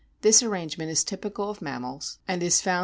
[0.21, 2.79] This arrangement is typical of mammals, and is found HI < Q.